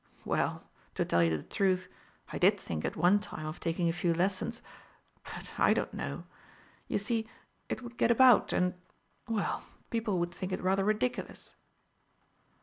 "Well, 0.25 0.63
to 0.95 1.05
tell 1.05 1.23
you 1.23 1.37
the 1.37 1.43
truth, 1.43 1.87
I 2.33 2.39
did 2.39 2.59
think 2.59 2.83
at 2.85 2.95
one 2.95 3.19
time 3.19 3.45
of 3.45 3.59
taking 3.59 3.87
a 3.87 3.93
few 3.93 4.15
lessons. 4.15 4.63
But 5.23 5.53
I 5.59 5.75
don't 5.75 5.93
know. 5.93 6.23
You 6.87 6.97
see, 6.97 7.27
it 7.69 7.83
would 7.83 7.97
get 7.97 8.09
about, 8.09 8.51
and 8.51 8.73
well, 9.27 9.63
people 9.91 10.17
would 10.17 10.33
think 10.33 10.51
it 10.53 10.63
rather 10.63 10.83
ridiculous." 10.85 11.53